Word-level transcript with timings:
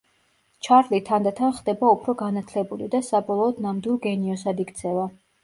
ჩარლი 0.67 0.99
თანდათან 1.09 1.53
ხდება 1.57 1.91
უფრო 1.97 2.15
განათლებული 2.23 2.89
და 2.97 3.03
საბოლოოდ 3.11 3.61
ნამდვილ 3.67 4.03
გენიოსად 4.09 4.67
იქცევა. 4.67 5.07